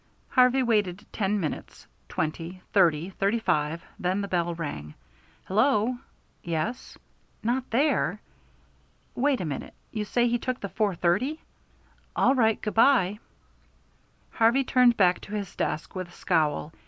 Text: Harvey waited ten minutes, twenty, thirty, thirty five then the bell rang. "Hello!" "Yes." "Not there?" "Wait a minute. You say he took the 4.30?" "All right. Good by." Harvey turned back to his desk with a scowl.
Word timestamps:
Harvey 0.29 0.63
waited 0.63 1.05
ten 1.11 1.39
minutes, 1.39 1.85
twenty, 2.09 2.59
thirty, 2.73 3.11
thirty 3.11 3.37
five 3.37 3.83
then 3.99 4.21
the 4.21 4.27
bell 4.27 4.55
rang. 4.55 4.95
"Hello!" 5.45 5.95
"Yes." 6.43 6.97
"Not 7.43 7.69
there?" 7.69 8.19
"Wait 9.13 9.39
a 9.41 9.45
minute. 9.45 9.75
You 9.91 10.03
say 10.05 10.27
he 10.27 10.39
took 10.39 10.59
the 10.59 10.69
4.30?" 10.69 11.37
"All 12.15 12.33
right. 12.33 12.59
Good 12.59 12.73
by." 12.73 13.19
Harvey 14.31 14.63
turned 14.63 14.97
back 14.97 15.21
to 15.21 15.33
his 15.35 15.55
desk 15.55 15.93
with 15.93 16.07
a 16.09 16.13
scowl. 16.13 16.73